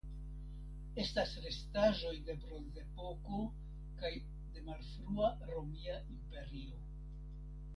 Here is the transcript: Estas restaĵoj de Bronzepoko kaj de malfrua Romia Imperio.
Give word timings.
Estas 1.01 1.33
restaĵoj 1.41 2.13
de 2.29 2.35
Bronzepoko 2.45 3.41
kaj 4.01 4.11
de 4.57 4.65
malfrua 4.71 5.31
Romia 5.53 6.01
Imperio. 6.17 6.83